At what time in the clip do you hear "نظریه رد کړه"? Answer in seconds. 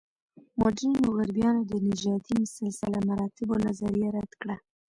3.65-4.55